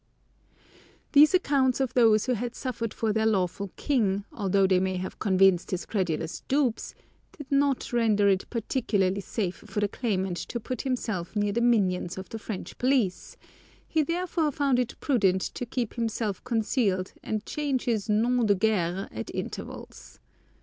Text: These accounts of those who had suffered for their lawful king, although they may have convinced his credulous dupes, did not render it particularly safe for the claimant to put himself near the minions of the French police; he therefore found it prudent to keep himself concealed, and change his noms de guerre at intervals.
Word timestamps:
These 1.11 1.35
accounts 1.35 1.79
of 1.79 1.93
those 1.93 2.25
who 2.25 2.33
had 2.33 2.55
suffered 2.55 2.91
for 2.91 3.13
their 3.13 3.27
lawful 3.27 3.69
king, 3.75 4.25
although 4.33 4.65
they 4.65 4.79
may 4.79 4.97
have 4.97 5.19
convinced 5.19 5.69
his 5.69 5.85
credulous 5.85 6.39
dupes, 6.47 6.95
did 7.37 7.51
not 7.51 7.93
render 7.93 8.27
it 8.27 8.49
particularly 8.49 9.21
safe 9.21 9.57
for 9.57 9.79
the 9.79 9.87
claimant 9.87 10.37
to 10.37 10.59
put 10.59 10.81
himself 10.81 11.35
near 11.35 11.51
the 11.53 11.61
minions 11.61 12.17
of 12.17 12.29
the 12.29 12.39
French 12.39 12.79
police; 12.79 13.37
he 13.87 14.01
therefore 14.01 14.51
found 14.51 14.79
it 14.79 14.99
prudent 15.01 15.39
to 15.43 15.67
keep 15.67 15.93
himself 15.93 16.43
concealed, 16.43 17.13
and 17.21 17.45
change 17.45 17.83
his 17.83 18.09
noms 18.09 18.45
de 18.47 18.55
guerre 18.55 19.07
at 19.11 19.29
intervals. 19.35 20.17